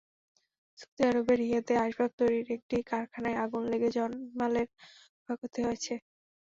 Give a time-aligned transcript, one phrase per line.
[0.79, 4.67] Saudi আরবের রিয়াদে আসবাব তৈরির একটি কারখানায় আগুন লেগে জানমালের
[5.19, 5.93] ক্ষয়ক্ষতি হয়েছে।